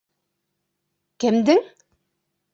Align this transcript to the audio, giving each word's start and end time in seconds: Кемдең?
Кемдең? 1.25 1.63